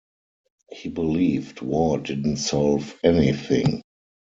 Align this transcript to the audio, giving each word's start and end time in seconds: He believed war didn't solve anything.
He 0.71 0.89
believed 0.89 1.61
war 1.61 1.99
didn't 1.99 2.37
solve 2.37 2.95
anything. 3.03 3.83